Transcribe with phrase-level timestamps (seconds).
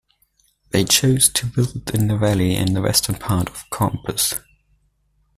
[0.71, 4.33] They chose to build in the valley in the western part of campus.